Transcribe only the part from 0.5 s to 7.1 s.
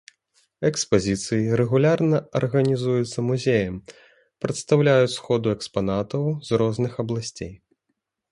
Экспазіцыі, рэгулярна арганізуюцца музеем, прадстаўляюць сходу экспанатаў з розных